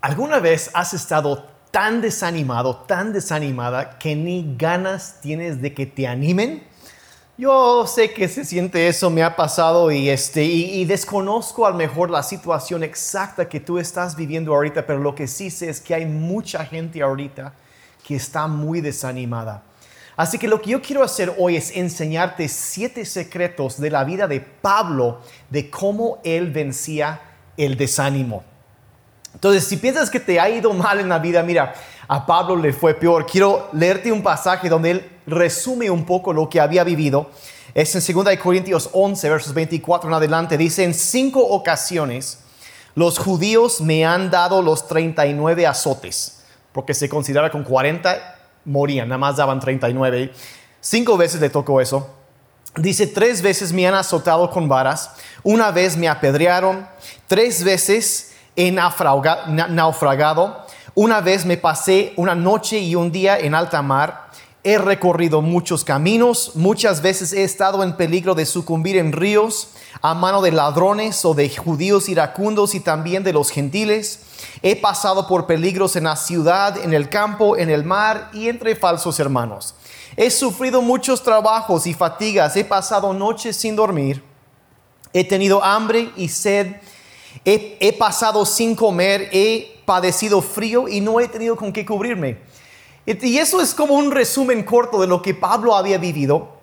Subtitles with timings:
[0.00, 6.08] ¿Alguna vez has estado tan desanimado, tan desanimada, que ni ganas tienes de que te
[6.08, 6.66] animen?
[7.42, 11.76] Yo sé que se siente eso, me ha pasado y, este, y, desconozco a lo
[11.76, 15.80] mejor la situación exacta que tú estás viviendo ahorita, pero lo que sí sé es
[15.80, 17.52] que hay mucha gente ahorita
[18.06, 19.64] que está muy desanimada.
[20.14, 24.28] Así que lo que yo quiero hacer hoy es enseñarte siete secretos de la vida
[24.28, 25.20] de Pablo,
[25.50, 27.22] de cómo él vencía
[27.56, 28.44] el desánimo.
[29.34, 31.74] Entonces, si piensas que te ha ido mal en la vida, mira,
[32.08, 33.26] a Pablo le fue peor.
[33.26, 37.30] Quiero leerte un pasaje donde él resume un poco lo que había vivido.
[37.74, 40.58] Es en 2 Corintios 11, versos 24 en adelante.
[40.58, 42.40] Dice, en cinco ocasiones
[42.94, 49.18] los judíos me han dado los 39 azotes, porque se considera con 40 morían, nada
[49.18, 50.32] más daban 39.
[50.80, 52.08] Cinco veces le tocó eso.
[52.76, 55.10] Dice, tres veces me han azotado con varas,
[55.42, 56.86] una vez me apedrearon,
[57.26, 60.66] tres veces he naufragado.
[60.94, 64.30] Una vez me pasé una noche y un día en alta mar.
[64.64, 70.14] He recorrido muchos caminos, muchas veces he estado en peligro de sucumbir en ríos a
[70.14, 74.20] mano de ladrones o de judíos iracundos y también de los gentiles.
[74.62, 78.76] He pasado por peligros en la ciudad, en el campo, en el mar y entre
[78.76, 79.74] falsos hermanos.
[80.16, 84.22] He sufrido muchos trabajos y fatigas, he pasado noches sin dormir.
[85.12, 86.76] He tenido hambre y sed
[87.44, 92.38] He, pasado sin comer, he padecido frío y no he tenido con qué cubrirme.
[93.04, 96.60] Y eso es como un resumen corto de lo que Pablo había vivido.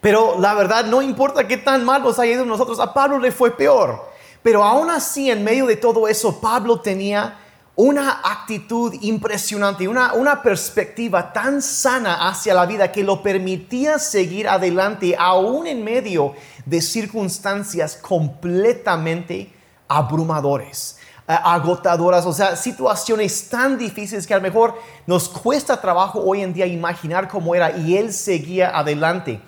[0.00, 3.32] Pero la verdad, no importa qué tan mal nos haya ido nosotros, a Pablo le
[3.32, 4.12] fue peor.
[4.42, 7.38] Pero aún así, en medio de todo eso, Pablo tenía
[7.74, 14.46] una actitud impresionante, una, una perspectiva tan sana hacia la vida que lo permitía seguir
[14.46, 16.34] adelante, aún en medio
[16.66, 19.53] de circunstancias completamente
[19.88, 24.74] abrumadores, eh, agotadoras, o sea, situaciones tan difíciles que a lo mejor
[25.06, 29.40] nos cuesta trabajo hoy en día imaginar cómo era y él seguía adelante.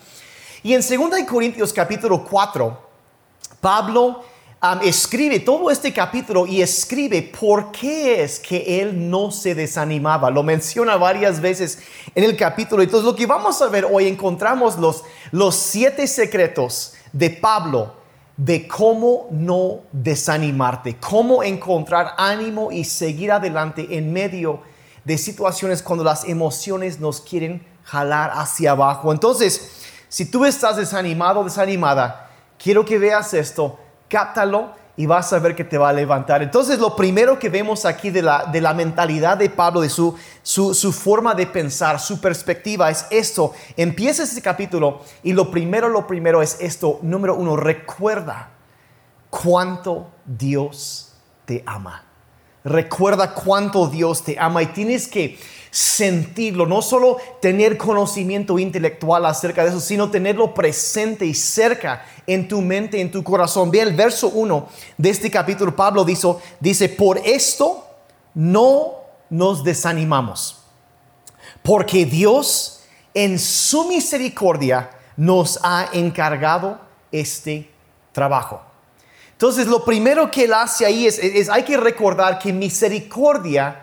[0.62, 2.86] Y en 2 Corintios capítulo 4,
[3.60, 4.24] Pablo
[4.82, 10.30] escribe todo este capítulo y escribe por qué es que él no se desanimaba.
[10.30, 11.78] Lo menciona varias veces
[12.14, 12.82] en el capítulo.
[12.82, 17.94] Entonces lo que vamos a ver hoy encontramos los, los siete secretos de Pablo
[18.36, 24.60] de cómo no desanimarte, cómo encontrar ánimo y seguir adelante en medio
[25.04, 29.12] de situaciones cuando las emociones nos quieren jalar hacia abajo.
[29.12, 35.38] Entonces, si tú estás desanimado o desanimada, quiero que veas esto, cáptalo y vas a
[35.38, 36.42] ver que te va a levantar.
[36.42, 40.14] Entonces, lo primero que vemos aquí de la, de la mentalidad de Pablo, de su,
[40.42, 43.52] su, su, forma de pensar, su perspectiva, es esto.
[43.76, 46.98] Empieza este capítulo y lo primero, lo primero es esto.
[47.02, 48.50] Número uno, recuerda
[49.28, 51.12] cuánto Dios
[51.44, 52.02] te ama.
[52.64, 55.38] Recuerda cuánto Dios te ama y tienes que
[55.76, 62.48] sentirlo, no solo tener conocimiento intelectual acerca de eso, sino tenerlo presente y cerca en
[62.48, 63.70] tu mente, en tu corazón.
[63.70, 66.28] Ve el verso 1 de este capítulo, Pablo dice,
[66.60, 67.86] dice, por esto
[68.32, 68.94] no
[69.28, 70.62] nos desanimamos,
[71.62, 72.80] porque Dios
[73.12, 76.80] en su misericordia nos ha encargado
[77.12, 77.70] este
[78.12, 78.62] trabajo.
[79.32, 83.82] Entonces, lo primero que él hace ahí es, es hay que recordar que misericordia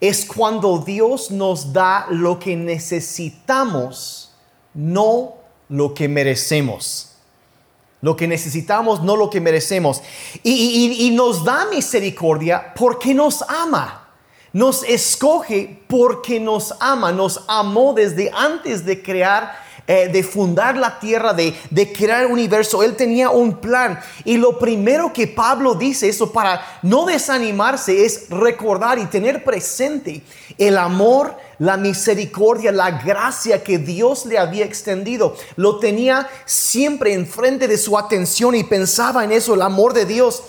[0.00, 4.32] es cuando Dios nos da lo que necesitamos,
[4.72, 5.34] no
[5.68, 7.06] lo que merecemos.
[8.02, 10.02] Lo que necesitamos, no lo que merecemos.
[10.42, 14.08] Y, nos da misericordia porque nos ama.
[14.54, 17.12] Nos escoge porque nos ama.
[17.12, 19.54] Nos amó desde antes de crear
[19.92, 21.52] eh, de fundar la tierra, de,
[21.92, 22.84] crear el universo.
[22.84, 23.98] Él tenía un plan.
[24.24, 30.22] Y lo primero que Pablo dice, eso para no desanimarse, es recordar y tener presente
[30.58, 35.34] el amor, la misericordia, la gracia que Dios le había extendido.
[35.56, 40.44] Lo tenía siempre enfrente de su atención y pensaba en eso, el amor de Dios.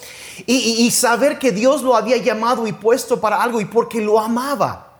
[0.45, 4.90] Y saber que Dios lo había llamado y puesto para algo y porque lo amaba.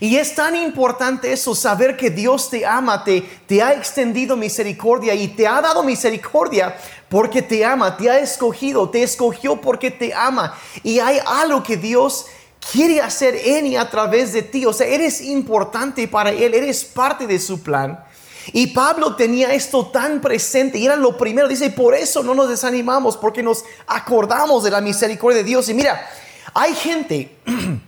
[0.00, 5.28] Y es tan importante eso, saber que Dios te ama, te, ha extendido misericordia y
[5.28, 6.76] te ha dado misericordia
[7.08, 10.54] porque te ama, te ha escogido, te escogió porque te ama.
[10.82, 12.26] Y hay algo que Dios
[12.72, 14.66] quiere hacer en y a través de ti.
[14.66, 18.04] O sea, eres importante para Él, eres parte de su plan.
[18.52, 21.48] Y Pablo tenía esto tan presente y era lo primero.
[21.48, 25.68] Dice, por eso no nos desanimamos, porque nos acordamos de la misericordia de Dios.
[25.68, 26.06] Y mira,
[26.54, 27.36] hay gente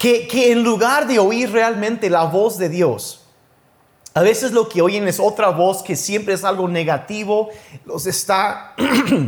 [0.00, 3.20] que, que en lugar de oír realmente la voz de Dios,
[4.14, 7.50] a veces lo que oyen es otra voz que siempre es algo negativo,
[7.84, 8.74] los está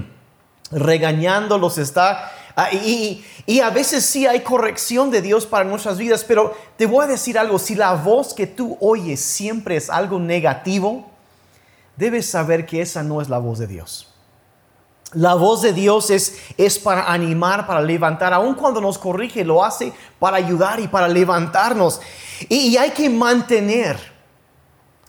[0.70, 2.32] regañando, los está...
[2.56, 6.86] Ah, y, y, a veces sí hay corrección de Dios para nuestras vidas, pero te
[6.86, 11.10] voy a decir algo, si la voz que tú oyes siempre es algo negativo,
[11.98, 14.11] debes saber que esa no es la voz de Dios.
[15.14, 19.64] La voz de Dios es, es para animar, para levantar, aun cuando nos corrige, lo
[19.64, 22.00] hace para ayudar y para levantarnos.
[22.48, 23.98] Y, hay que mantener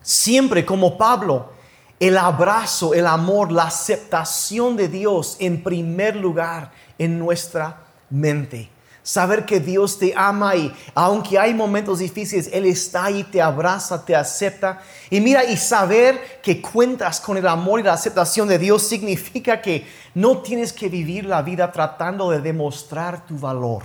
[0.02, 1.52] siempre como Pablo
[2.00, 8.73] el abrazo, el amor, la aceptación de Dios en primer lugar en nuestra mente.
[9.04, 14.06] Saber que Dios te ama y aunque hay momentos difíciles, Él está ahí, te abraza,
[14.06, 14.82] te acepta.
[15.10, 19.62] Y mira, y saber que cuentas con el amor y la aceptación de Dios significa
[19.62, 19.86] que
[20.16, 23.84] no tienes que vivir la vida tratando de demostrar tu valor.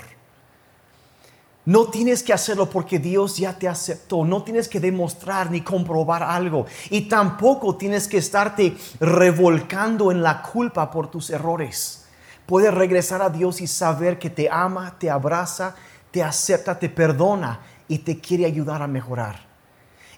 [1.65, 4.25] No tienes que hacerlo porque Dios ya te aceptó.
[4.25, 6.65] No tienes que demostrar ni comprobar algo.
[6.91, 12.08] Y tampoco tienes que estarte revolcando en la culpa por tus errores
[12.49, 15.75] puedes regresar a Dios y saber que te ama, te abraza,
[16.11, 19.47] te acepta, te perdona y te quiere ayudar a mejorar.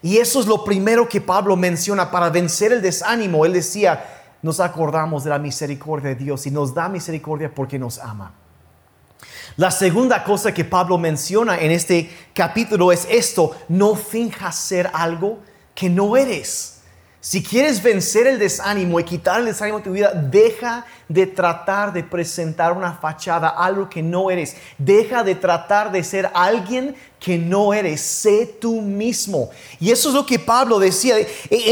[0.01, 3.45] Y eso es lo primero que Pablo menciona para vencer el desánimo.
[3.45, 4.05] Él decía,
[4.41, 8.31] nos acordamos de la misericordia de Dios y nos da misericordia porque nos ama.
[9.57, 15.39] La segunda cosa que Pablo menciona en este capítulo es esto, no finjas ser algo
[15.75, 16.77] que no eres.
[17.23, 21.91] Si quieres vencer el desánimo y quitar el desánimo de tu vida, deja de tratar
[21.91, 24.55] de presentar una fachada, algo que no eres.
[24.77, 29.49] Deja de tratar de ser alguien que no eres, sé tú mismo.
[29.79, 31.27] Y eso es lo que Pablo decía, e,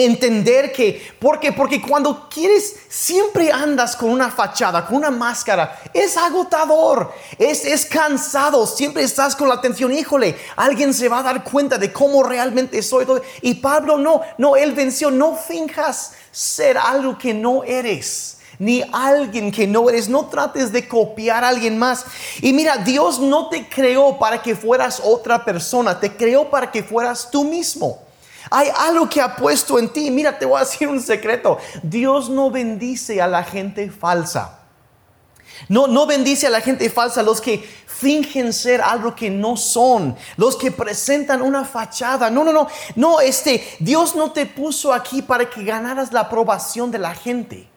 [0.05, 1.53] entender que, ¿por qué?
[1.53, 7.85] Porque cuando quieres, siempre andas con una fachada, con una máscara, es agotador, es, es
[7.85, 12.23] cansado, siempre estás con la atención, híjole, alguien se va a dar cuenta de cómo
[12.23, 13.07] realmente soy.
[13.41, 19.51] Y Pablo no, no, él venció, no finjas ser algo que no eres ni alguien
[19.51, 20.07] que no eres.
[20.07, 22.05] No trates de copiar a alguien más.
[22.41, 26.83] Y mira, Dios no te creó para que fueras otra persona, te creó para que
[26.83, 28.03] fueras tú mismo.
[28.51, 30.11] Hay algo que ha puesto en ti.
[30.11, 31.57] Mira, te voy a decir un secreto.
[31.81, 34.59] Dios no bendice a la gente falsa.
[35.67, 40.15] No, no bendice a la gente falsa, los que fingen ser algo que no son,
[40.37, 42.29] los que presentan una fachada.
[42.29, 46.91] No, no, no, no, este, Dios no te puso aquí para que ganaras la aprobación
[46.91, 47.67] de la gente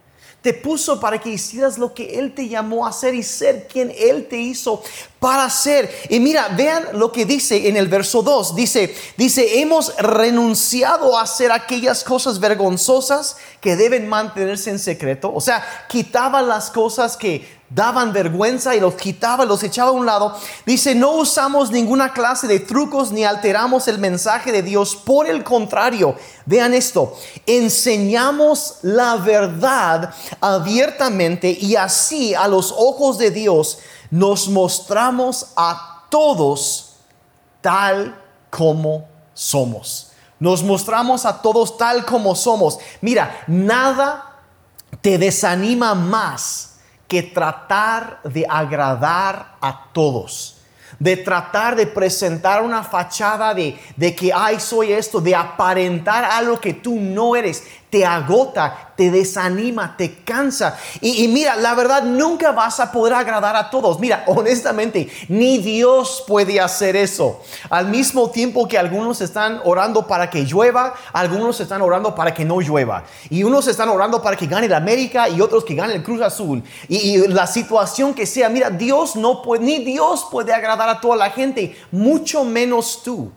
[0.42, 3.92] te puso para que hicieras lo que Él te llamó a hacer y ser quien
[3.96, 4.82] Él te hizo
[5.22, 5.88] para ser.
[6.08, 8.56] Y mira, vean lo que dice en el verso 2.
[8.56, 15.32] Dice, dice, hemos renunciado a hacer aquellas cosas vergonzosas que deben mantenerse en secreto.
[15.32, 20.06] O sea, quitaba las cosas que daban vergüenza y los quitaba, los echaba a un
[20.06, 20.36] lado.
[20.66, 24.96] Dice, no usamos ninguna clase de trucos ni alteramos el mensaje de Dios.
[24.96, 26.16] Por el contrario,
[26.46, 27.16] vean esto,
[27.46, 33.78] enseñamos la verdad abiertamente y así a los ojos de Dios
[34.12, 36.96] nos mostramos a todos
[37.62, 38.14] tal
[38.50, 40.12] como somos.
[40.38, 42.78] Nos mostramos a todos tal como somos.
[43.00, 44.36] Mira, nada
[45.00, 46.74] te desanima más
[47.08, 50.58] que tratar de agradar a todos,
[50.98, 56.60] de tratar de presentar una fachada de, de que, ay, soy esto, de aparentar algo
[56.60, 60.78] que tú no eres, te agota, te desanima, te cansa.
[61.02, 64.00] Y, mira, la verdad, nunca vas a poder agradar a todos.
[64.00, 67.42] Mira, honestamente, ni Dios puede hacer eso.
[67.68, 72.46] Al mismo tiempo que algunos están orando para que llueva, algunos están orando para que
[72.46, 73.04] no llueva.
[73.28, 76.22] Y unos están orando para que gane el América y otros que gane el Cruz
[76.22, 76.62] Azul.
[76.88, 81.16] Y la situación que sea, mira, Dios no puede, ni Dios puede agradar a toda
[81.16, 83.30] la gente, mucho menos tú.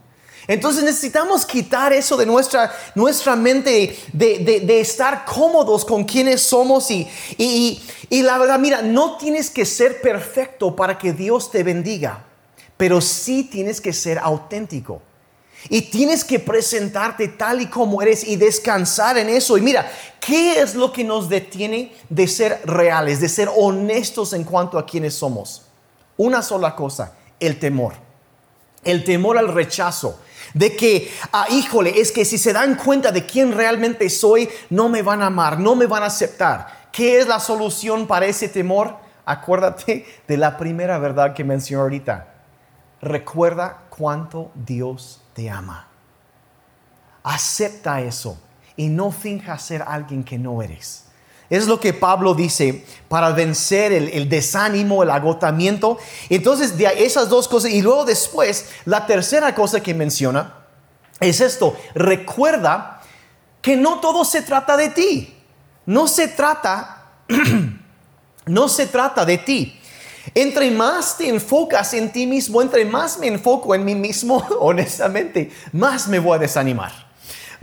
[0.48, 7.08] Entonces necesitamos quitar eso de nuestra, nuestra mente, de, estar cómodos con quienes somos y,
[7.38, 12.26] y, la verdad, mira, no tienes que ser perfecto para que Dios te bendiga,
[12.78, 15.02] pero sí tienes que ser auténtico.
[15.68, 19.58] Y tienes que presentarte tal y como eres y descansar en eso.
[19.58, 24.44] Y mira, ¿qué es lo que nos detiene de ser reales, de ser honestos en
[24.44, 25.64] cuanto a quienes somos?
[26.18, 27.96] Una sola cosa, el temor.
[28.84, 30.20] El temor al rechazo
[30.56, 34.88] de que, ah, híjole, es que si se dan cuenta de quién realmente soy, no
[34.88, 36.90] me van a amar, no me van a aceptar.
[36.94, 38.96] ¿Qué es la solución para ese temor?
[39.26, 42.28] Acuérdate de la primera verdad que mencioné ahorita.
[43.02, 45.90] Recuerda cuánto Dios te ama.
[47.22, 48.40] Acepta eso
[48.78, 51.08] y no finjas ser alguien que no eres.
[51.50, 55.98] Es lo que Pablo dice para vencer el, desánimo, el agotamiento.
[56.30, 57.72] Entonces, de esas dos cosas.
[57.72, 60.66] Y luego después, la tercera cosa que menciona
[61.20, 61.78] es esto.
[61.94, 63.02] Recuerda
[63.62, 65.36] que no todo se trata de ti.
[65.86, 67.12] No se trata,
[68.48, 69.80] no se trata de ti.
[70.34, 75.52] Entre más te enfocas en ti mismo, entre más me enfoco en mí mismo, honestamente,
[75.72, 77.05] más me voy a desanimar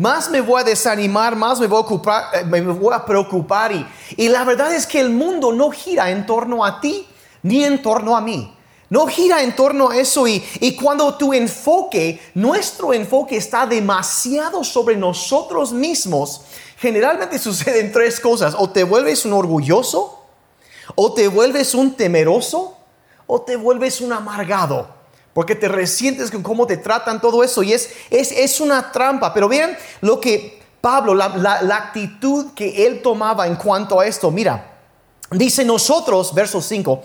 [0.03, 3.71] más me voy a desanimar, más me voy a, ocupar, eh, me voy a preocupar.
[3.71, 7.07] Y, y la verdad es que el mundo no gira en torno a ti
[7.45, 8.53] ni en torno a mí.
[8.91, 14.65] No gira en torno a eso y, y, cuando tu enfoque, nuestro enfoque está demasiado
[14.65, 16.43] sobre nosotros mismos,
[16.79, 18.57] generalmente suceden tres cosas.
[18.59, 20.25] O te vuelves un orgulloso,
[20.97, 22.77] o te vuelves un temeroso,
[23.29, 25.02] o te vuelves un amargado
[25.35, 29.33] porque te resientes con cómo te tratan todo eso y es, es, es una trampa.
[29.33, 31.29] Pero vean lo que Pablo, la,
[31.63, 34.31] la, actitud que él tomaba en cuanto a esto.
[34.31, 34.79] Mira,
[35.31, 37.03] dice nosotros, verso 5,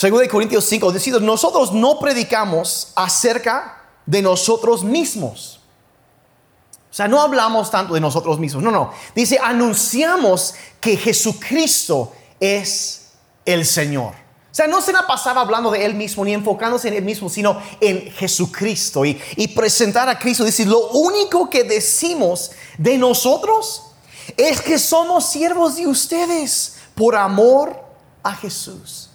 [0.00, 5.60] 2 Corintios 5, dice, nosotros no predicamos acerca de nosotros mismos.
[6.90, 8.92] O sea, no hablamos tanto de nosotros mismos, no, no.
[9.14, 13.12] Dice, anunciamos que Jesucristo es
[13.44, 14.19] el Señor.
[14.50, 17.28] O sea, no se la pasaba hablando de él mismo ni enfocándose en él mismo,
[17.28, 20.42] sino en Jesucristo y, y presentar a Cristo.
[20.42, 23.84] Decir, lo único que decimos de nosotros
[24.36, 27.80] es que somos siervos de ustedes por amor
[28.24, 29.10] a Jesús.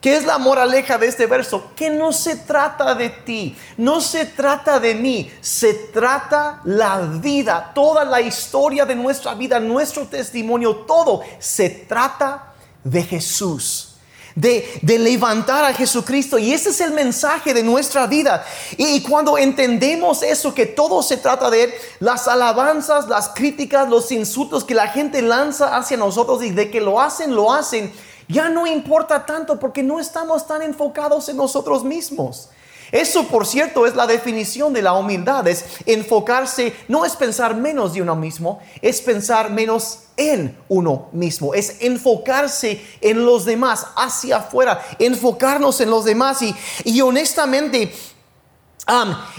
[0.00, 1.72] ¿Qué es la moraleja de este verso?
[1.76, 7.72] Que no se trata de ti, no se trata de mí, se trata la vida,
[7.74, 13.89] toda la historia de nuestra vida, nuestro testimonio, todo se trata de Jesús
[14.34, 16.38] de, levantar a Jesucristo.
[16.38, 18.44] Y ese es el mensaje de nuestra vida.
[18.76, 24.64] Y, cuando entendemos eso, que todo se trata de las alabanzas, las críticas, los insultos
[24.64, 27.92] que la gente lanza hacia nosotros y de que lo hacen, lo hacen,
[28.28, 32.50] ya no importa tanto porque no estamos tan enfocados en nosotros mismos.
[32.92, 35.46] Eso, por cierto, es la definición de la humildad.
[35.48, 41.54] Es enfocarse, no es pensar menos de uno mismo, es pensar menos en uno mismo.
[41.54, 46.42] Es enfocarse en los demás, hacia afuera, enfocarnos en los demás.
[46.42, 46.54] Y,
[46.84, 47.92] y honestamente,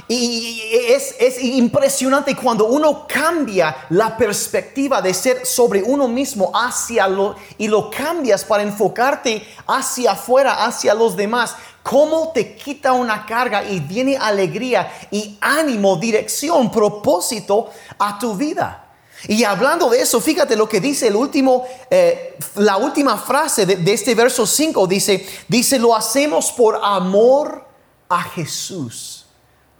[0.07, 7.07] y es, es, impresionante cuando uno cambia la perspectiva de ser sobre uno mismo hacia
[7.07, 11.55] lo y lo cambias para enfocarte hacia afuera, hacia los demás.
[11.83, 18.85] Cómo te quita una carga y viene alegría y ánimo, dirección, propósito a tu vida.
[19.27, 23.75] Y hablando de eso, fíjate lo que dice el último, eh, la última frase de,
[23.77, 27.65] de este verso 5, dice, dice, lo hacemos por amor
[28.07, 29.20] a Jesús.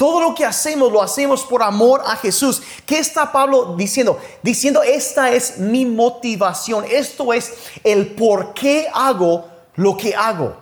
[0.01, 2.63] Todo lo que hacemos lo hacemos por amor a Jesús.
[2.87, 4.19] ¿Qué está Pablo diciendo?
[4.41, 6.85] Diciendo, esta es mi motivación.
[6.89, 7.53] Esto es
[7.83, 10.57] el por qué hago lo que hago.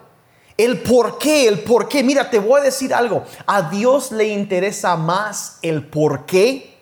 [0.57, 2.03] El por qué, el por qué.
[2.03, 3.23] Mira, te voy a decir algo.
[3.45, 6.77] A Dios le interesa más el por qué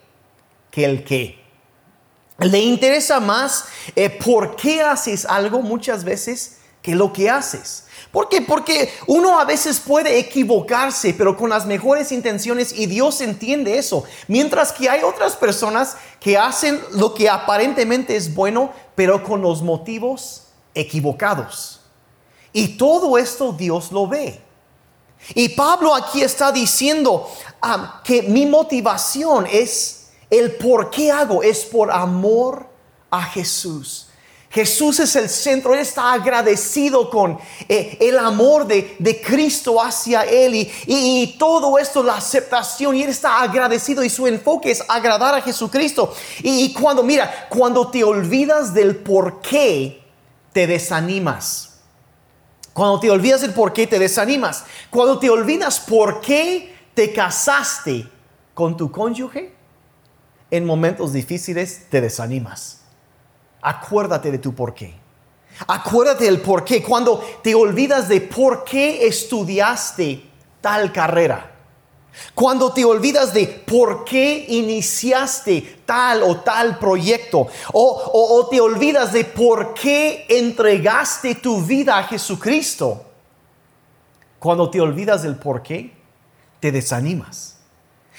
[0.72, 1.40] que el qué.
[2.40, 7.87] Le interesa más eh, por qué haces algo muchas veces que lo que haces.
[8.12, 8.42] ¿Por qué?
[8.42, 14.04] Porque uno a veces puede equivocarse, pero con las mejores intenciones y Dios entiende eso.
[14.28, 19.62] Mientras que hay otras personas que hacen lo que aparentemente es bueno, pero con los
[19.62, 21.82] motivos equivocados.
[22.54, 24.42] Y todo esto Dios lo ve.
[25.34, 27.30] Y Pablo aquí está diciendo
[27.62, 32.68] ah, que mi motivación es el por qué hago, es por amor
[33.10, 34.07] a Jesús.
[34.50, 37.38] Jesús es el centro, Él está agradecido con
[37.68, 43.42] eh, el amor de, Cristo hacia Él y, todo esto, la aceptación, y Él está
[43.42, 46.14] agradecido y su enfoque es agradar a Jesucristo.
[46.42, 50.02] Y, y cuando, mira, cuando te olvidas del por qué,
[50.54, 51.80] te desanimas.
[52.72, 54.64] Cuando te olvidas del por qué, te desanimas.
[54.90, 58.10] Cuando te olvidas por qué te casaste
[58.54, 59.54] con tu cónyuge,
[60.50, 62.87] en momentos difíciles te desanimas
[63.68, 64.94] acuérdate de tu por qué.
[65.68, 66.84] Acuérdate del por qué.
[66.84, 70.24] Cuando te olvidas de por qué estudiaste
[70.62, 71.54] tal carrera.
[72.34, 77.48] Cuando te olvidas de por qué iniciaste tal o tal proyecto.
[77.74, 83.04] O, te olvidas de por qué entregaste tu vida a Jesucristo.
[84.40, 85.94] Cuando te olvidas del por qué,
[86.60, 87.58] te desanimas.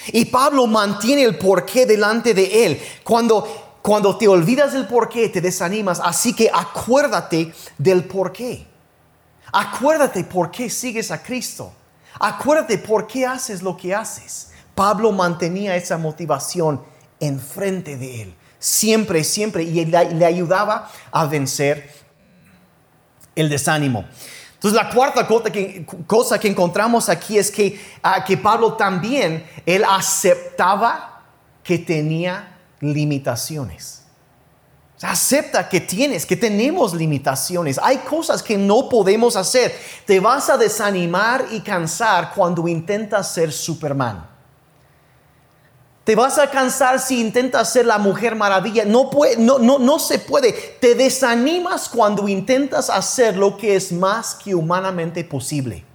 [0.09, 2.83] Y Pablo mantiene el por qué delante de él.
[3.03, 6.01] Cuando cuando te olvidas del por qué, te desanimas.
[6.03, 8.67] Así que acuérdate del por qué.
[9.53, 11.73] Acuérdate por qué sigues a Cristo.
[12.19, 14.51] Acuérdate por qué haces lo que haces.
[14.75, 16.83] Pablo mantenía esa motivación
[17.21, 19.63] enfrente de él, Siempre, siempre.
[19.63, 21.91] Y le, ayudaba a vencer
[23.37, 24.05] el desánimo.
[24.55, 25.27] Entonces la cuarta
[26.07, 31.23] cosa que, encontramos aquí es que, ah, que Pablo también, él aceptaba
[31.63, 34.03] que tenía limitaciones.
[35.01, 37.79] acepta que tienes, que tenemos limitaciones.
[37.81, 39.73] Hay cosas que no podemos hacer.
[40.05, 44.27] Te vas a desanimar y cansar cuando intentas ser Superman.
[46.03, 48.85] Te vas a cansar si intentas ser la mujer maravilla.
[48.85, 50.53] No, puede, no, no, no se puede.
[50.81, 55.88] Te desanimas cuando intentas hacer lo que es más que humanamente posible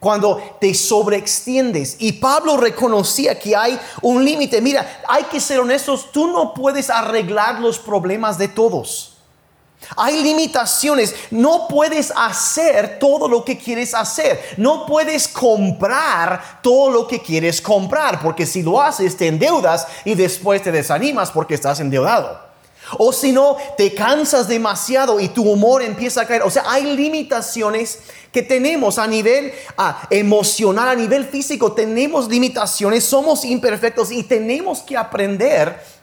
[0.00, 1.96] cuando te sobreextiendes.
[1.98, 4.60] Y Pablo reconocía que hay un límite.
[4.60, 9.14] Mira, hay que ser honestos, tú no puedes arreglar los problemas de todos.
[9.96, 17.06] Hay limitaciones, no puedes hacer todo lo que quieres hacer, no puedes comprar todo lo
[17.06, 21.78] que quieres comprar, porque si lo haces te endeudas y después te desanimas porque estás
[21.78, 22.47] endeudado.
[22.96, 26.42] O si no, te cansas demasiado y tu humor empieza a caer.
[26.42, 28.00] O sea, hay limitaciones
[28.32, 29.52] que tenemos a nivel
[30.10, 31.72] emocional, a nivel físico.
[31.72, 35.98] Tenemos limitaciones, somos imperfectos y tenemos que aprender.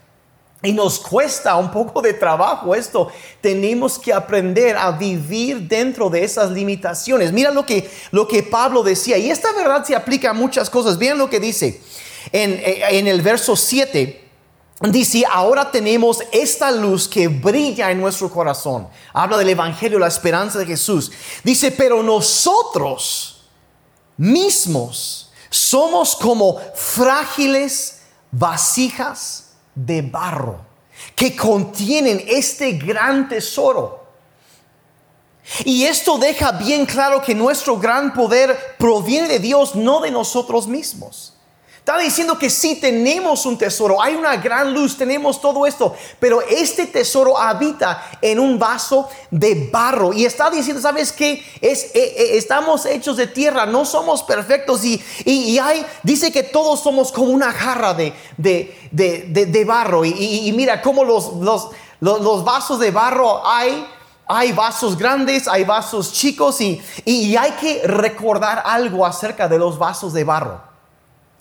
[0.62, 3.10] Y nos cuesta un poco de trabajo esto.
[3.42, 7.32] Tenemos que aprender a vivir dentro de esas limitaciones.
[7.32, 9.18] Mira lo que, lo que Pablo decía.
[9.18, 10.98] Y esta verdad se aplica a muchas cosas.
[10.98, 11.82] Vean lo que dice
[12.32, 14.25] en, en el verso 7
[14.82, 18.88] dice, ahora tenemos esta luz que brilla en nuestro corazón.
[19.14, 21.12] Habla del Evangelio, la esperanza de Jesús.
[21.44, 23.48] Dice, pero nosotros
[24.18, 28.02] mismos somos como frágiles
[28.32, 30.60] vasijas de barro
[31.16, 34.04] que contienen este gran tesoro.
[35.64, 40.68] Y esto deja bien claro que nuestro gran poder proviene de Dios, no de nosotros
[40.68, 41.35] mismos.
[41.86, 46.42] Está diciendo que sí tenemos un tesoro, hay una gran luz, tenemos todo esto, pero
[46.42, 50.12] este tesoro habita en un vaso de barro.
[50.12, 51.46] Y está diciendo, ¿sabes qué?
[51.62, 54.84] Es, eh, eh, estamos hechos de tierra, no somos perfectos.
[54.84, 60.04] Y, y, hay, dice que todos somos como una jarra de, de, barro.
[60.04, 61.70] Y, mira cómo los, los,
[62.00, 63.86] los, vasos de barro hay
[64.26, 69.78] hay vasos grandes, hay vasos chicos y, y, hay que recordar algo acerca de los
[69.78, 70.75] vasos de barro.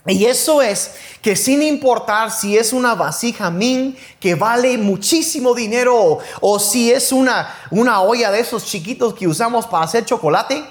[0.07, 6.19] Y eso es que sin importar si es una vasija min que vale muchísimo dinero
[6.41, 10.63] o, si es una, una olla de esos chiquitos que usamos para hacer chocolate,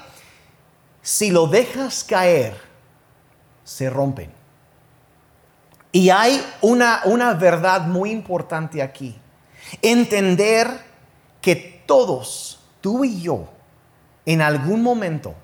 [1.02, 2.56] si lo dejas caer,
[3.64, 4.32] se rompen.
[5.90, 9.16] Y hay una, una verdad muy importante aquí.
[9.82, 10.68] Entender
[11.40, 13.48] que todos, tú y yo,
[14.26, 15.34] en algún momento,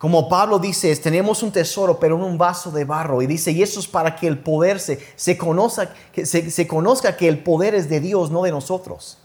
[0.00, 3.20] como Pablo dice, tenemos un tesoro, pero en un vaso de barro.
[3.20, 7.18] Y dice, y eso es para que el poder se, se, conozca, que se, conozca
[7.18, 9.18] que el poder es de Dios, no de nosotros.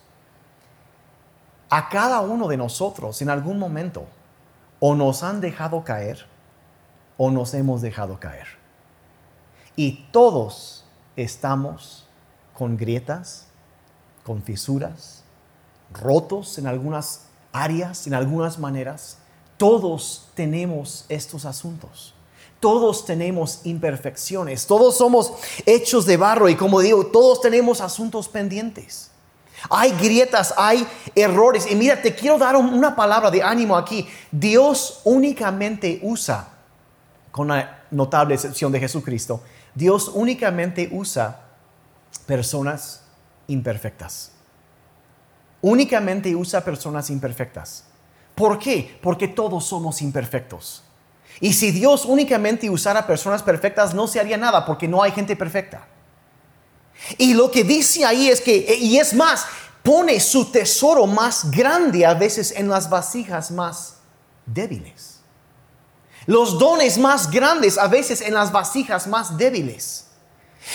[1.70, 4.06] A cada uno de nosotros, en algún momento,
[4.82, 6.26] o nos han dejado caer,
[7.16, 8.48] o nos hemos dejado caer.
[9.78, 10.84] Y todos
[11.16, 12.06] estamos
[12.54, 13.48] con grietas,
[14.26, 15.24] con fisuras,
[15.94, 19.20] rotos en algunas áreas, en algunas maneras
[19.58, 22.14] todos tenemos estos asuntos.
[22.60, 24.66] Todos tenemos imperfecciones.
[24.66, 25.34] Todos somos
[25.66, 29.12] hechos de barro y como digo, todos tenemos asuntos pendientes.
[29.70, 31.70] Hay grietas, hay errores.
[31.70, 34.08] Y mira, te quiero dar una palabra de ánimo aquí.
[34.32, 36.50] Dios únicamente usa,
[37.32, 39.42] con la notable excepción de Jesucristo,
[39.74, 41.42] Dios únicamente usa
[42.26, 43.02] personas
[43.48, 44.32] imperfectas.
[45.62, 47.86] Únicamente usa personas imperfectas.
[48.36, 49.00] ¿Por qué?
[49.02, 50.84] Porque todos somos imperfectos.
[51.40, 55.36] Y si Dios únicamente usara personas perfectas, no se haría nada porque no hay gente
[55.36, 55.88] perfecta.
[57.18, 59.46] Y lo que dice ahí es que, y es más,
[59.84, 63.98] pone su tesoro más grande a veces en las vasijas más
[64.46, 65.20] débiles.
[66.26, 70.05] Los dones más grandes a veces en las vasijas más débiles.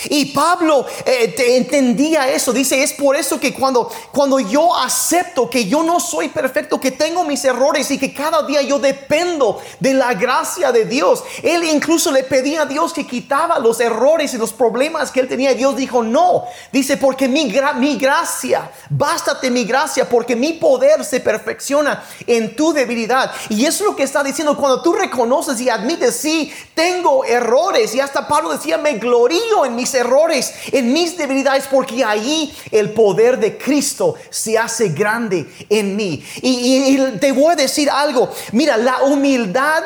[0.05, 2.53] Y Pablo eh, entendía eso.
[2.53, 6.91] Dice, es por eso que cuando, cuando yo acepto que yo no soy perfecto, que
[6.91, 11.23] tengo mis errores y que cada día yo dependo de la gracia de Dios.
[11.43, 15.27] Él incluso le pedía a Dios que quitaba los errores y los problemas que él
[15.27, 15.51] tenía.
[15.51, 16.45] Y Dios dijo, no.
[16.71, 22.73] Dice, porque mi, mi gracia, bástate mi gracia, porque mi poder se perfecciona en tu
[22.73, 23.31] debilidad.
[23.49, 27.93] Y eso es lo que está diciendo cuando tú reconoces y admites, sí, tengo errores.
[27.95, 32.55] Y hasta Pablo decía, me glorío en mi mis errores, en mis debilidades, porque ahí
[32.71, 36.23] el poder de Cristo se hace grande en mí.
[36.41, 39.83] Y, te voy a decir algo, mira, la humildad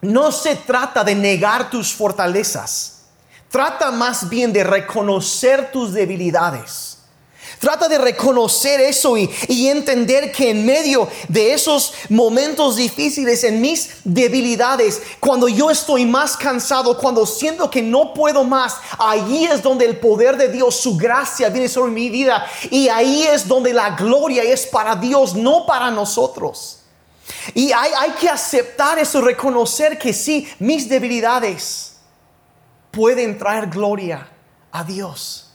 [0.00, 3.02] no se trata de negar tus fortalezas.
[3.50, 6.97] Trata más bien de reconocer tus debilidades.
[7.58, 9.28] Trata de reconocer eso y,
[9.68, 16.36] entender que en medio de esos momentos difíciles, en mis debilidades, cuando yo estoy más
[16.36, 20.96] cansado, cuando siento que no puedo más, allí es donde el poder de Dios, su
[20.96, 22.46] gracia viene sobre mi vida.
[22.70, 26.80] Y ahí es donde la gloria es para Dios, no para nosotros.
[27.54, 31.96] Y hay, hay que aceptar eso, reconocer que sí, mis debilidades
[32.90, 34.28] pueden traer gloria
[34.70, 35.47] a Dios.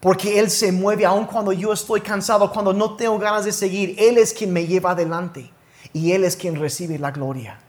[0.00, 3.94] Porque Él se mueve aun cuando yo estoy cansado, cuando no tengo ganas de seguir.
[3.98, 5.50] Él es quien me lleva adelante
[5.92, 7.60] y Él es quien recibe la gloria.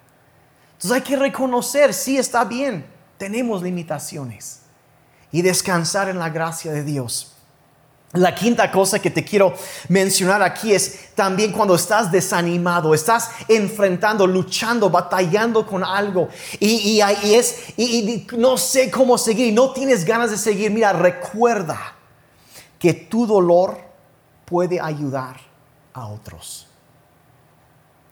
[0.74, 2.86] Entonces hay que reconocer, sí está bien,
[3.18, 4.62] tenemos limitaciones
[5.32, 7.34] y descansar en la gracia de Dios.
[8.14, 9.54] La quinta cosa que te quiero
[9.88, 16.28] mencionar aquí es también cuando estás desanimado, estás enfrentando, luchando, batallando con algo
[16.60, 20.72] y, y, es, y no sé cómo seguir y no tienes ganas de seguir.
[20.72, 21.96] Mira, recuerda
[22.82, 23.78] que tu dolor
[24.44, 25.40] puede ayudar
[25.94, 26.66] a otros.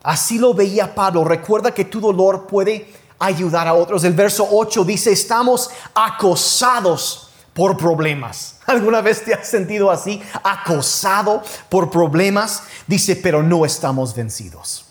[0.03, 1.23] Así lo veía Pablo.
[1.23, 4.03] Recuerda que tu dolor puede ayudar a otros.
[4.03, 8.57] El verso 8 dice, estamos acosados por problemas.
[8.67, 10.21] ¿Alguna vez te has sentido así?
[10.43, 12.61] Acosado por problemas.
[12.85, 14.85] Dice, pero no estamos vencidos.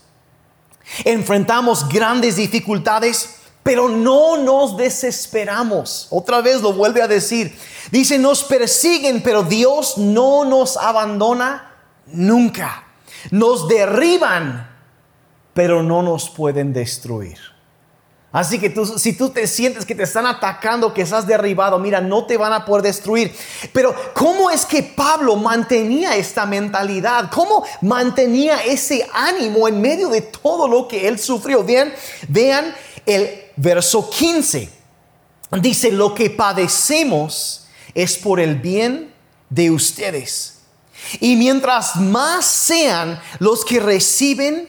[1.05, 6.07] Enfrentamos grandes dificultades, pero no nos desesperamos.
[6.11, 7.57] Otra vez lo vuelve a decir.
[7.91, 11.75] Dice, nos persiguen, pero Dios no nos abandona
[12.07, 12.85] nunca.
[13.31, 14.69] Nos derriban,
[15.55, 17.39] pero no nos pueden destruir.
[18.31, 22.01] Así que tú, si tú te sientes que te están atacando, que estás derribado, mira,
[22.03, 23.35] no te van a poder destruir.
[23.73, 27.31] Pero ¿cómo es que Pablo mantenía esta mentalidad?
[27.33, 31.65] ¿Cómo mantenía ese ánimo en medio de todo lo que él sufrió?
[31.65, 31.93] Vean,
[32.29, 32.75] vean
[33.07, 34.71] el verso 15.
[35.61, 39.13] Dice, lo que padecemos es por el bien
[39.51, 40.61] de ustedes.
[41.21, 44.69] Y mientras más sean los que reciben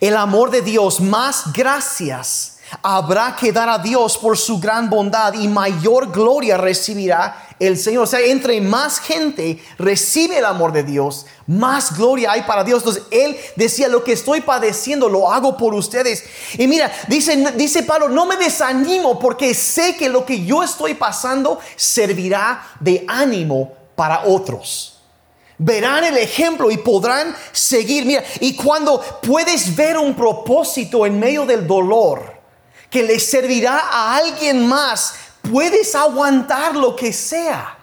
[0.00, 5.34] el amor de Dios, más gracias habrá que dar a Dios por su gran bondad
[5.34, 8.04] y mayor gloria recibirá el Señor.
[8.04, 12.78] O sea, entre más gente recibe el amor de Dios, más gloria hay para Dios.
[12.78, 16.24] Entonces, Él decía, lo que estoy padeciendo lo hago por ustedes.
[16.58, 20.94] Y mira, dice, dice Pablo, no me desanimo porque sé que lo que yo estoy
[20.94, 24.90] pasando servirá de ánimo para otros
[25.56, 28.04] verán el ejemplo y podrán seguir.
[28.04, 32.34] Mira, y cuando puedes ver un propósito en medio del dolor,
[32.94, 35.14] que le servirá a alguien más,
[35.50, 37.76] puedes aguantar lo que sea.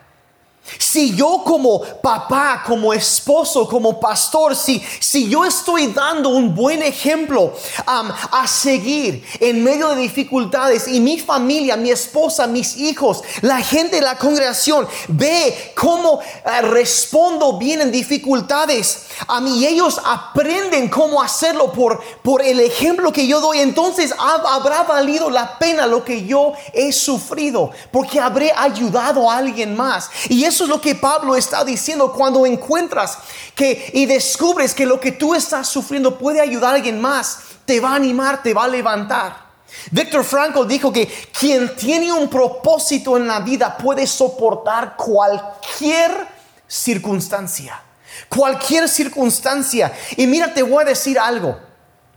[0.77, 6.81] Si yo como papá, como esposo, como pastor, si, si yo estoy dando un buen
[6.81, 7.53] ejemplo
[7.85, 13.97] a seguir en medio de dificultades y mi familia, mi esposa, mis hijos, la gente
[13.97, 21.21] de la congregación ve cómo eh, respondo bien en dificultades a mí ellos aprenden cómo
[21.21, 26.25] hacerlo por, por el ejemplo que yo doy, entonces habrá valido la pena lo que
[26.25, 30.09] yo he sufrido porque habré ayudado a alguien más.
[30.29, 33.17] Y eso es lo que Pablo está diciendo cuando encuentras
[33.55, 37.79] que y descubres que lo que tú estás sufriendo puede ayudar a alguien más, te
[37.79, 39.51] va a animar, te va a levantar.
[39.91, 46.27] Víctor Franco dijo que quien tiene un propósito en la vida puede soportar cualquier
[46.67, 47.81] circunstancia,
[48.27, 49.93] cualquier circunstancia.
[50.17, 51.57] Y mira, te voy a decir algo.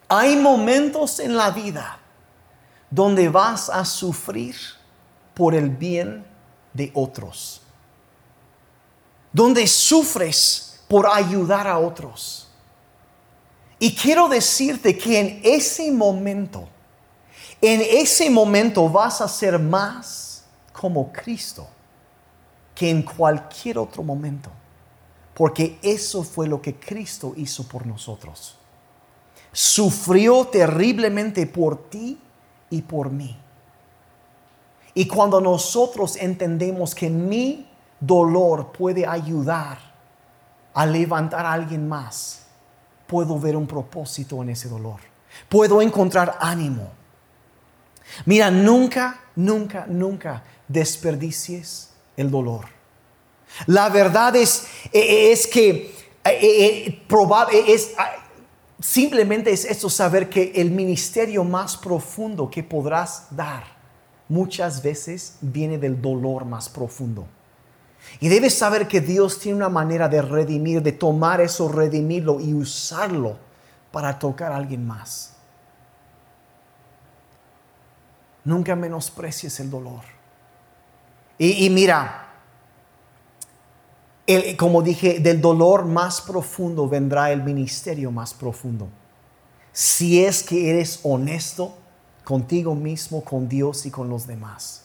[0.09, 2.01] Hay momentos en la vida
[2.91, 4.57] donde vas a sufrir
[5.35, 6.27] por el bien
[6.73, 7.64] de otros
[9.35, 12.47] donde sufres por ayudar a otros.
[13.81, 16.69] Y quiero decirte que en ese momento,
[17.61, 21.67] en ese momento vas a ser más como Cristo
[22.77, 24.51] que en cualquier otro momento.
[25.35, 28.57] Porque eso fue lo que Cristo hizo por nosotros.
[29.51, 32.21] Sufrió terriblemente por ti
[32.71, 33.37] y por mí.
[34.95, 37.67] Y cuando nosotros entendemos que mi
[38.01, 39.79] dolor puede ayudar
[40.75, 42.47] a levantar a alguien más,
[43.07, 45.01] puedo ver un propósito en ese dolor.
[45.49, 46.91] Puedo encontrar ánimo.
[48.27, 52.67] Mira, nunca, nunca, nunca desperdicies el dolor.
[53.67, 57.03] La verdad es, e, e, es que e,
[57.67, 57.95] es,
[58.81, 63.65] simplemente es esto, saber que el ministerio más profundo que podrás dar
[64.29, 67.27] muchas veces viene del dolor más profundo.
[68.21, 72.55] Y debes saber que Dios tiene una manera de redimir, de tomar eso, redimirlo y
[72.55, 73.39] usarlo
[73.91, 75.35] para tocar a alguien más.
[78.45, 80.03] Nunca menosprecies el dolor.
[81.39, 82.29] Y, mira,
[84.57, 88.89] como dije, del dolor más profundo vendrá el ministerio más profundo.
[89.73, 91.77] Si es que eres honesto
[92.23, 94.84] contigo mismo, con Dios y con los demás.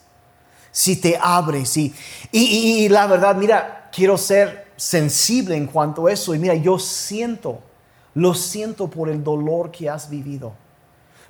[0.72, 1.94] Si te abres y,
[2.32, 6.34] y la verdad, mira, quiero ser sensible en cuanto a eso.
[6.36, 7.60] Y mira, yo siento,
[8.14, 10.54] lo siento por el dolor que has vivido,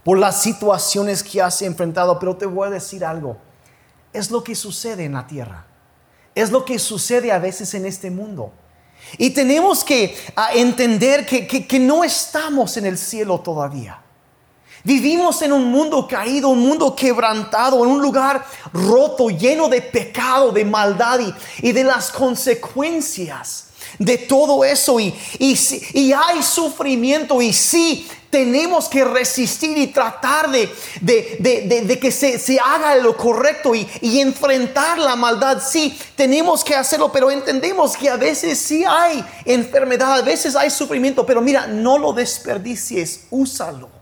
[0.04, 3.38] por las situaciones que has enfrentado, pero te voy a decir algo
[4.14, 5.66] es lo que sucede en la tierra.
[6.36, 8.52] Es lo que sucede a veces en este mundo.
[9.18, 14.02] Y tenemos que ah, entender que, que, no estamos en el cielo todavía.
[14.90, 20.52] Vivimos en un mundo caído, un mundo quebrantado, en un lugar roto, lleno de pecado,
[20.52, 21.20] de maldad
[21.62, 23.66] y, de las consecuencias
[24.00, 25.00] de todo eso.
[25.00, 25.56] Y, y,
[25.94, 30.68] y hay sufrimiento y sí, tenemos que resistir y tratar de,
[31.02, 35.62] de, que se, haga lo correcto y, y, enfrentar la maldad.
[35.64, 40.72] Sí, tenemos que hacerlo, pero entendemos que a veces sí hay enfermedad, a veces hay
[40.72, 43.99] sufrimiento, pero mira, no lo desperdicies, úsalo.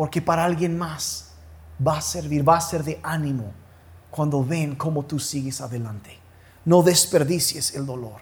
[0.00, 1.26] Porque para alguien más
[1.86, 3.52] va a servir, va a ser de ánimo
[4.10, 6.18] cuando ven cómo tú sigues adelante.
[6.64, 8.18] No desperdicies el dolor.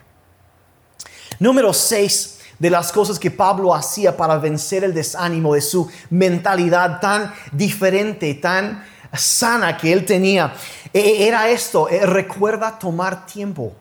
[1.38, 6.98] Número 6 de las cosas que Pablo hacía para vencer el desánimo de su mentalidad
[6.98, 10.52] tan diferente, tan sana que él tenía,
[10.92, 13.72] e, e, era esto, e, recuerda tomar tiempo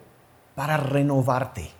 [0.53, 1.71] para renovarte,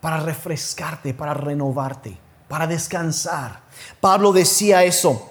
[0.00, 3.60] para refrescarte, para renovarte, para descansar.
[4.00, 5.28] Pablo decía eso,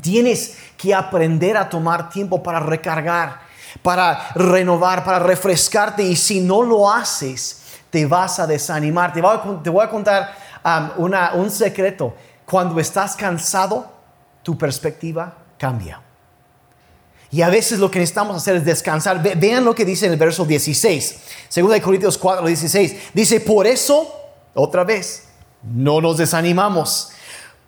[0.00, 3.40] tienes que aprender a tomar tiempo para recargar,
[3.82, 9.12] para renovar, para refrescarte y si no lo haces, te vas a desanimar.
[9.12, 10.34] Te voy a, contar
[10.96, 12.14] um, un secreto.
[12.44, 13.90] Cuando estás cansado,
[14.42, 16.00] tu perspectiva cambia.
[17.30, 19.20] Y a veces lo que necesitamos hacer es descansar.
[19.22, 21.18] vean lo que dice en el verso 16.
[21.48, 22.96] Segundo de Corintios 4, 16.
[23.12, 24.10] Dice, por eso,
[24.54, 25.24] otra vez,
[25.62, 27.10] no nos desanimamos.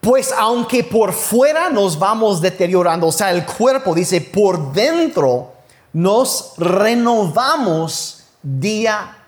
[0.00, 5.52] Pues aunque por fuera nos vamos deteriorando, o sea, el cuerpo dice, por dentro
[5.92, 9.18] nos renovamos día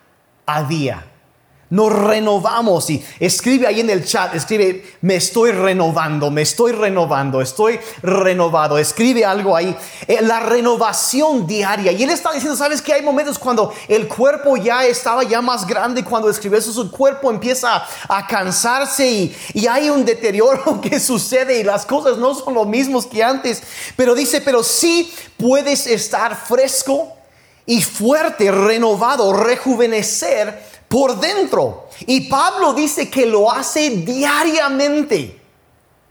[0.46, 1.09] a día.
[1.70, 7.40] Nos renovamos y escribe ahí en el chat, escribe, me estoy renovando, me estoy renovando,
[7.40, 8.76] estoy renovado.
[8.76, 9.76] Escribe algo ahí.
[10.08, 11.92] Eh, la renovación diaria.
[11.92, 15.64] Y él está diciendo, ¿sabes que hay momentos cuando el cuerpo ya estaba ya más
[15.64, 16.02] grande?
[16.02, 21.60] Cuando escribe eso, su cuerpo empieza a cansarse y, y hay un deterioro que sucede
[21.60, 23.62] y las cosas no son lo mismos que antes.
[23.94, 27.12] Pero dice, pero sí puedes estar fresco
[27.64, 31.86] y fuerte, renovado, rejuvenecer por dentro.
[32.04, 35.40] Y Pablo dice que lo hace diariamente.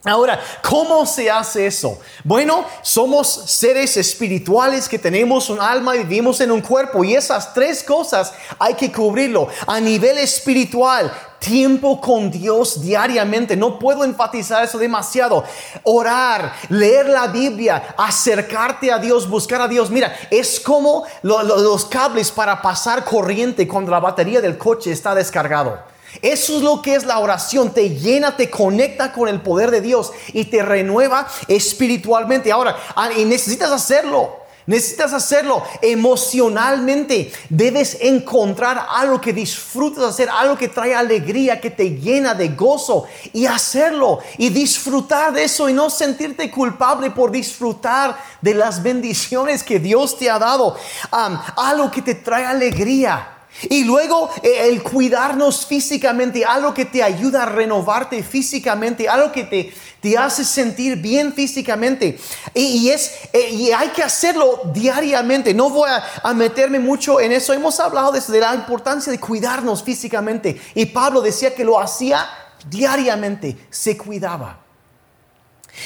[0.05, 1.99] Ahora, ¿cómo se hace eso?
[2.23, 7.53] Bueno, somos seres espirituales que tenemos un alma y vivimos en un cuerpo y esas
[7.53, 9.49] tres cosas hay que cubrirlo.
[9.67, 13.55] A nivel espiritual, tiempo con Dios diariamente.
[13.55, 15.43] No puedo enfatizar eso demasiado.
[15.83, 19.89] Orar, leer la Biblia, acercarte a Dios, buscar a Dios.
[19.89, 25.79] Mira, es como los cables para pasar corriente cuando la batería del coche está descargado.
[26.21, 27.71] Eso es lo que es la oración.
[27.71, 32.51] Te llena, te conecta con el poder de Dios y te renueva espiritualmente.
[32.51, 34.39] Ahora, ah, y necesitas hacerlo.
[34.65, 37.31] Necesitas hacerlo emocionalmente.
[37.49, 43.05] Debes encontrar algo que disfrutas hacer, algo que trae alegría, que te llena de gozo
[43.33, 49.63] y hacerlo y disfrutar de eso y no sentirte culpable por disfrutar de las bendiciones
[49.63, 50.75] que Dios te ha dado.
[51.11, 53.38] algo que te trae alegría.
[53.63, 59.43] Y luego eh, el cuidarnos físicamente, algo que te ayuda a renovarte físicamente, algo que
[59.43, 62.17] te, te hace sentir bien físicamente.
[62.53, 65.53] Y, es, eh, y hay que hacerlo diariamente.
[65.53, 67.51] No voy a, meterme mucho en eso.
[67.53, 70.59] Hemos hablado de, la importancia de cuidarnos físicamente.
[70.75, 72.25] Y Pablo decía que lo hacía
[72.69, 74.59] diariamente, se cuidaba.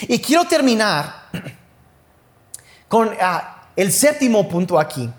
[0.02, 1.30] Y quiero terminar
[2.88, 5.10] con ah, el séptimo punto aquí.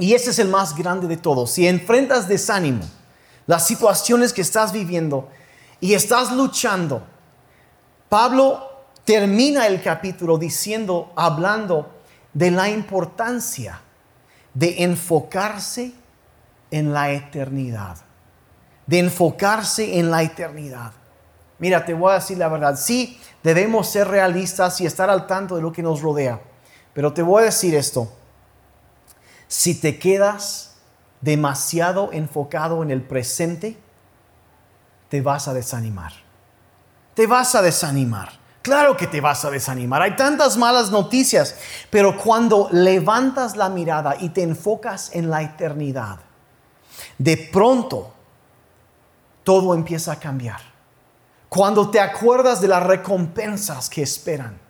[0.00, 1.50] Y ese es el más grande de todos.
[1.50, 2.82] Si enfrentas desánimo,
[3.46, 5.28] las situaciones que estás viviendo
[5.80, 7.02] y estás luchando,
[8.08, 8.68] Pablo
[9.04, 11.90] termina el capítulo diciendo, hablando
[12.32, 13.80] de la importancia
[14.54, 15.92] de enfocarse
[16.70, 17.96] en la eternidad.
[18.86, 20.92] De enfocarse en la eternidad.
[21.58, 22.76] Mira, te voy a decir la verdad.
[22.76, 26.40] Sí, debemos ser realistas y estar al tanto de lo que nos rodea.
[26.92, 28.12] Pero te voy a decir esto.
[29.48, 30.76] Si te quedas
[31.20, 33.78] demasiado enfocado en el presente,
[35.08, 36.12] te vas a desanimar.
[37.14, 38.30] Te vas a desanimar.
[38.62, 40.02] Claro que te vas a desanimar.
[40.02, 41.56] Hay tantas malas noticias.
[41.90, 46.18] Pero cuando levantas la mirada y te enfocas en la eternidad,
[47.16, 48.12] de pronto
[49.42, 50.60] todo empieza a cambiar.
[51.48, 54.67] Cuando te acuerdas de las recompensas que esperan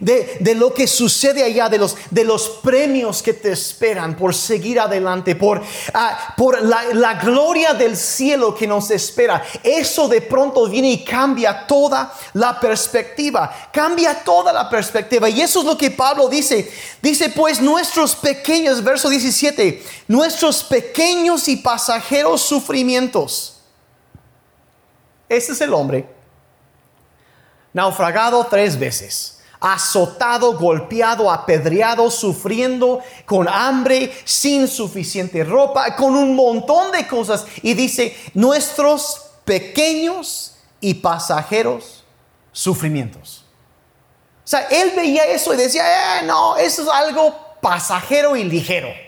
[0.00, 4.78] de, lo que sucede allá, de los, de los premios que te esperan por seguir
[4.80, 5.62] adelante, por,
[5.94, 9.42] ah, por la, la, gloria del cielo que nos espera.
[9.62, 15.28] Eso de pronto viene y cambia toda la perspectiva, cambia toda la perspectiva.
[15.28, 16.70] Y eso es lo que Pablo dice.
[17.00, 23.60] Dice pues nuestros pequeños, verso 17, nuestros pequeños y pasajeros sufrimientos.
[25.28, 26.08] Ese es el hombre,
[27.72, 36.92] naufragado tres veces azotado, golpeado, apedreado, sufriendo, con hambre, sin suficiente ropa, con un montón
[36.92, 37.46] de cosas.
[37.62, 42.04] Y dice, nuestros pequeños y pasajeros
[42.52, 43.44] sufrimientos.
[44.44, 49.05] O sea, él veía eso y decía, eh, no, eso es algo pasajero y ligero.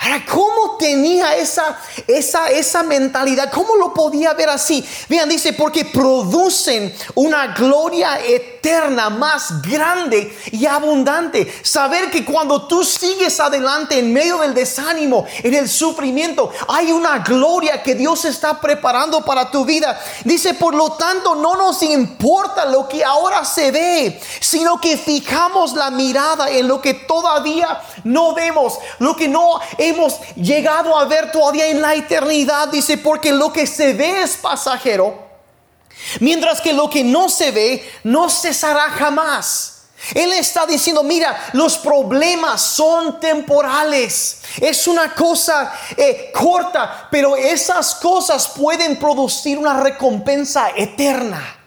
[0.00, 3.50] Ahora, ¿cómo tenía esa, esa, esa mentalidad?
[3.50, 4.86] ¿Cómo lo podía ver así?
[5.08, 11.52] Vean, dice, porque producen una gloria eterna más grande y abundante.
[11.62, 17.18] Saber que cuando tú sigues adelante en medio del desánimo, en el sufrimiento, hay una
[17.18, 20.00] gloria que Dios está preparando para tu vida.
[20.24, 25.72] Dice, por lo tanto, no nos importa lo que ahora se ve, sino que fijamos
[25.72, 29.58] la mirada en lo que todavía no vemos, lo que no
[29.88, 32.68] hemos llegado a ver todavía en la eternidad.
[32.68, 35.26] Dice, porque lo que se ve es pasajero,
[36.20, 39.74] mientras que lo que no se ve no cesará jamás.
[40.14, 44.42] Él está diciendo, mira, los problemas son temporales.
[44.60, 51.57] Es una cosa eh, corta, pero esas cosas pueden producir una recompensa eterna.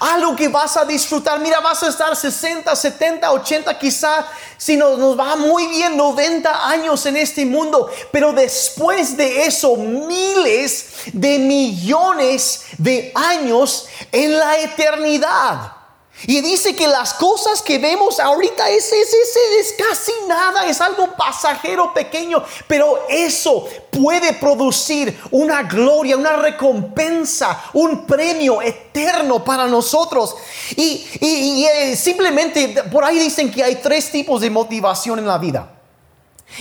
[0.00, 1.40] Algo que vas a disfrutar.
[1.40, 6.68] Mira, vas a estar 60, 70, 80, quizá si nos, nos, va muy bien 90
[6.68, 7.90] años en este mundo.
[8.12, 15.77] Pero después de eso, miles de millones de años en la eternidad.
[16.26, 19.14] Y dice que las cosas que vemos ahorita es, es,
[19.60, 27.62] es, casi nada, es algo pasajero pequeño, pero eso puede producir una gloria, una recompensa,
[27.72, 30.34] un premio eterno para nosotros.
[30.76, 35.38] Y, y eh, simplemente por ahí dicen que hay tres tipos de motivación en la
[35.38, 35.77] vida.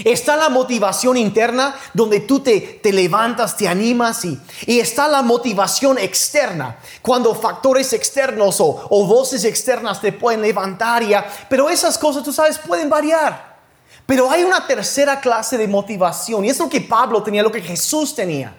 [0.03, 5.97] Está la motivación interna donde tú te, levantas, te animas y, y, está la motivación
[5.97, 11.03] externa cuando factores externos o, voces externas te pueden levantar.
[11.49, 13.57] Pero esas cosas, tú sabes, pueden variar.
[14.05, 17.61] Pero hay una tercera clase de motivación y es lo que Pablo tenía, lo que
[17.61, 18.55] Jesús tenía,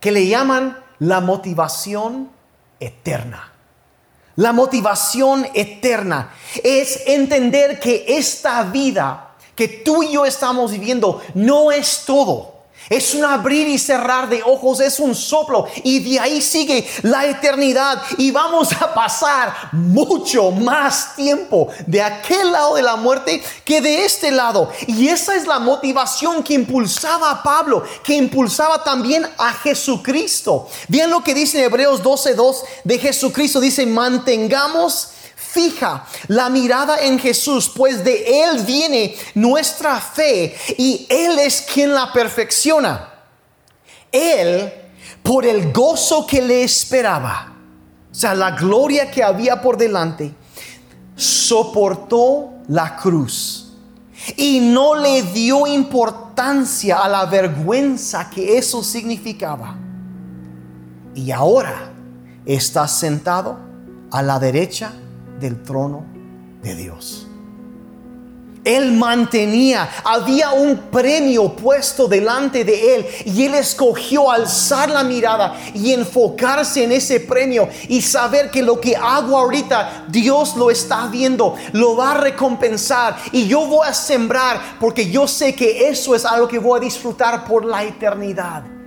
[0.00, 2.30] que le llaman la motivación
[2.80, 3.52] eterna.
[4.36, 9.27] La motivación eterna es entender que esta vida
[9.58, 12.54] que tú y yo estamos viviendo no es todo.
[12.88, 17.26] Es un abrir y cerrar de ojos, es un soplo y de ahí sigue la
[17.26, 23.80] eternidad y vamos a pasar mucho más tiempo de aquel lado de la muerte que
[23.80, 24.70] de este lado.
[24.86, 30.68] Y esa es la motivación que impulsaba a Pablo, que impulsaba también a Jesucristo.
[30.86, 35.08] Vean lo que dice en Hebreos 12:2 de Jesucristo, dice, mantengamos
[35.58, 41.92] fija la mirada en Jesús, pues de Él viene nuestra fe y Él es quien
[41.92, 43.12] la perfecciona.
[44.12, 44.72] Él,
[45.20, 47.52] por el gozo que le esperaba,
[48.08, 50.32] o sea, la gloria que había por delante,
[51.16, 53.72] soportó la cruz
[54.36, 59.76] y no le dio importancia a la vergüenza que eso significaba.
[61.16, 61.92] Y ahora
[62.46, 63.58] está sentado
[64.12, 64.92] a la derecha
[65.38, 66.04] del trono
[66.62, 67.28] de Dios.
[68.64, 75.58] Él mantenía, había un premio puesto delante de él y él escogió alzar la mirada
[75.72, 81.06] y enfocarse en ese premio y saber que lo que hago ahorita Dios lo está
[81.06, 86.14] viendo, lo va a recompensar y yo voy a sembrar porque yo sé que eso
[86.14, 88.77] es algo que voy a disfrutar por la eternidad.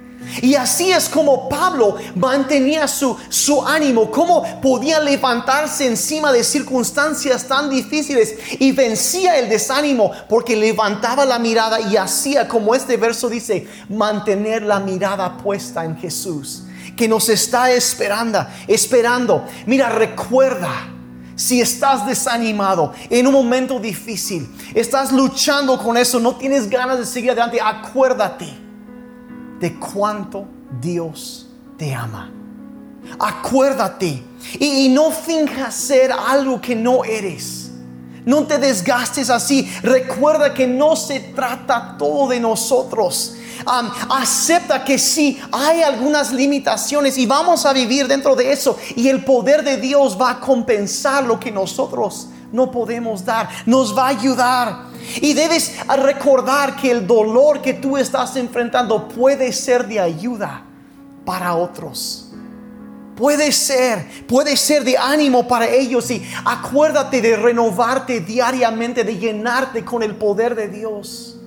[0.41, 7.47] Y así es como Pablo mantenía su, su ánimo, cómo podía levantarse encima de circunstancias
[7.47, 13.29] tan difíciles y vencía el desánimo porque levantaba la mirada y hacía, como este verso
[13.29, 16.63] dice, mantener la mirada puesta en Jesús,
[16.95, 19.45] que nos está esperando, esperando.
[19.65, 20.87] Mira, recuerda.
[21.33, 27.05] Si estás desanimado en un momento difícil, estás luchando con eso, no tienes ganas de
[27.05, 28.70] seguir adelante, acuérdate
[29.61, 30.45] de cuánto
[30.81, 31.47] Dios
[31.77, 32.29] te ama.
[33.19, 34.23] Acuérdate
[34.59, 37.71] y, no finjas ser algo que no eres.
[38.25, 39.71] No te desgastes así.
[39.81, 47.25] Recuerda que no se trata todo de nosotros acepta que sí, hay algunas limitaciones y
[47.25, 48.77] vamos a vivir dentro de eso.
[48.95, 53.49] Y el poder de Dios va a compensar lo que nosotros no podemos dar.
[53.65, 54.90] Nos va a ayudar.
[55.21, 60.63] Y debes recordar que el dolor que tú estás enfrentando puede ser de ayuda
[61.25, 62.27] para otros.
[63.15, 69.85] Puede ser, puede ser de ánimo para ellos y acuérdate de renovarte diariamente, de llenarte
[69.85, 71.37] con el poder de Dios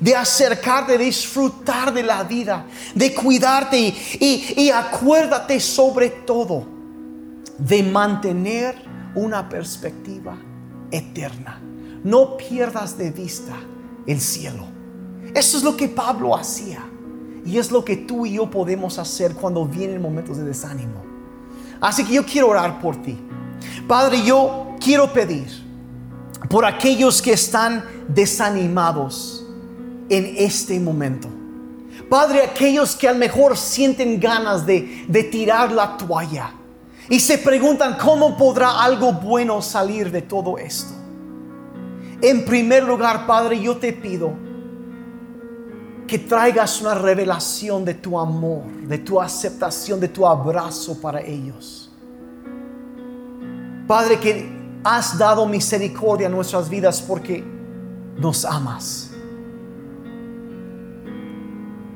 [0.00, 3.78] de acercarte, de disfrutar de la vida, de cuidarte
[4.20, 6.66] y, acuérdate sobre todo
[7.58, 8.76] de mantener
[9.14, 10.36] una perspectiva
[10.90, 11.65] eterna.
[12.06, 13.56] No pierdas de vista
[14.06, 14.64] el cielo.
[15.34, 16.78] Eso es lo que Pablo hacía.
[17.44, 21.02] Y es lo que tú y yo podemos hacer cuando vienen momentos de desánimo.
[21.80, 23.18] Así que yo quiero orar por ti.
[23.88, 25.48] Padre, yo quiero pedir
[26.48, 29.44] por aquellos que están desanimados
[30.08, 31.26] en este momento.
[32.08, 36.52] Padre, aquellos que a lo mejor sienten ganas de, de tirar la toalla
[37.10, 41.05] y se preguntan cómo podrá algo bueno salir de todo esto.
[42.22, 44.32] En primer lugar, Padre, yo te pido
[46.06, 51.90] que traigas una revelación de tu amor, de tu aceptación, de tu abrazo para ellos.
[53.86, 54.48] Padre, que
[54.84, 57.44] has dado misericordia a nuestras vidas porque
[58.16, 59.10] nos amas.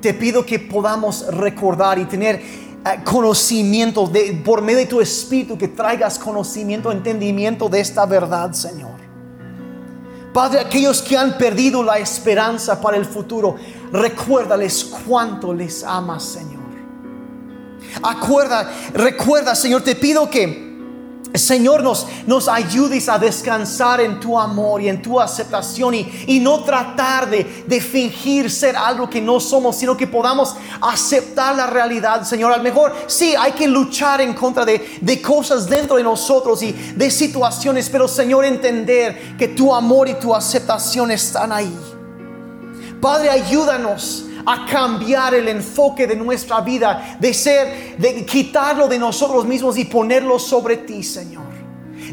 [0.00, 4.10] Te pido que podamos recordar y tener eh, conocimiento
[4.44, 8.99] por medio de tu espíritu, que traigas conocimiento, entendimiento de esta verdad, Señor.
[10.32, 13.56] Padre, aquellos que han perdido la esperanza para el futuro,
[13.92, 16.60] recuérdales cuánto les amas, Señor.
[18.02, 20.69] Acuerda, recuerda, Señor, te pido que
[21.34, 26.64] Señor, nos, nos ayudes a descansar en tu amor y en tu aceptación y, no
[26.64, 32.22] tratar de, de, fingir ser algo que no somos, sino que podamos aceptar la realidad,
[32.24, 32.52] Señor.
[32.52, 36.62] A lo mejor sí hay que luchar en contra de, de cosas dentro de nosotros
[36.62, 41.76] y de situaciones, pero Señor, entender que tu amor y tu aceptación están ahí.
[43.00, 49.44] Padre, ayúdanos a cambiar el enfoque de nuestra vida, de ser, de quitarlo de nosotros
[49.44, 51.50] mismos y ponerlo sobre ti, Señor.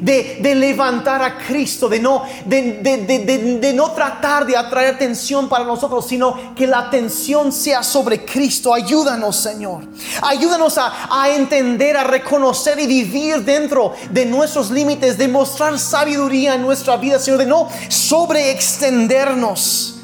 [0.02, 5.50] De, de, levantar a Cristo, de no, de, de, de, no tratar de atraer atención
[5.50, 8.76] para nosotros, sino que la atención sea sobre Cristo.
[8.76, 9.86] Ayúdanos, Señor.
[10.22, 16.54] Ayúdanos a, a entender, a reconocer y vivir dentro de nuestros límites, de mostrar sabiduría
[16.54, 19.97] en nuestra vida, Señor, de no sobreextendernos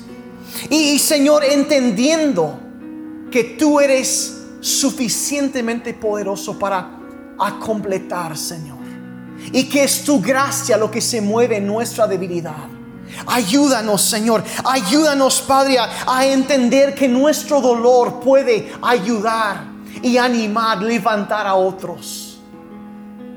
[0.70, 2.60] y, Señor, entendiendo
[3.32, 7.00] que tú eres suficientemente poderoso para
[7.40, 8.78] a completar, Señor.
[9.52, 12.68] Y que es tu gracia lo que se mueve en nuestra debilidad.
[13.28, 14.44] Ayúdanos, Señor.
[14.64, 19.66] Ayúdanos, Padre, a, entender que nuestro dolor puede ayudar
[20.02, 22.40] y animar, levantar a otros.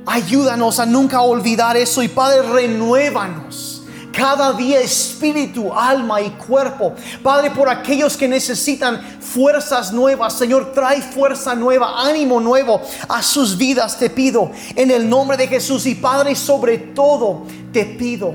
[0.07, 3.76] Ayúdanos a nunca olvidar eso y Padre, renuévanos
[4.17, 6.95] cada día espíritu, alma y cuerpo.
[7.23, 13.59] Padre, por aquellos que necesitan fuerzas nuevas, Señor, trae fuerza nueva, ánimo nuevo a sus
[13.59, 15.85] vidas, te pido, en el nombre de Jesús.
[15.87, 18.35] Y Padre, sobre todo, te pido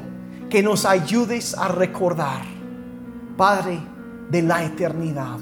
[0.49, 2.43] que nos ayudes a recordar,
[3.35, 3.79] Padre,
[4.29, 5.37] de la eternidad,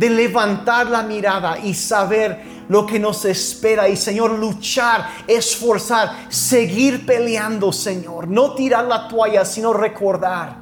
[0.00, 7.04] de levantar la mirada y saber lo que nos espera y Señor, luchar, esforzar, seguir
[7.04, 8.26] peleando, Señor.
[8.26, 10.56] No tirar la toalla, sino recordar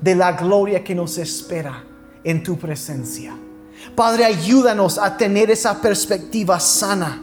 [0.00, 1.84] de la gloria que nos espera
[2.24, 3.32] en tu presencia.
[3.94, 7.22] Padre, ayúdanos a tener esa perspectiva sana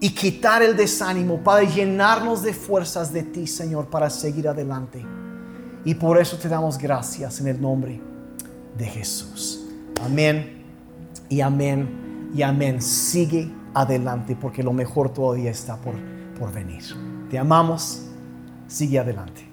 [0.00, 5.04] y quitar el desánimo, Padre, llenarnos de fuerzas de ti, Señor, para seguir adelante.
[5.84, 8.11] Y por eso te damos gracias en el nombre
[8.76, 9.64] de Jesús.
[10.02, 10.64] Amén
[11.28, 12.80] y amén y amén.
[12.82, 15.94] Sigue adelante porque lo mejor todavía está por,
[16.38, 16.82] por venir.
[17.30, 18.08] Te amamos.
[18.68, 19.51] Sigue adelante.